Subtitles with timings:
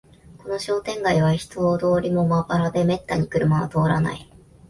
[0.39, 4.31] この商店街は人通りもまばらで、めったに車は通らない